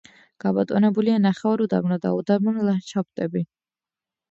გაბატონებულია 0.45 1.17
ნახევარუდაბნო 1.25 1.99
და 2.07 2.15
უდაბნო 2.23 2.67
ლანდშაფტები. 2.71 3.47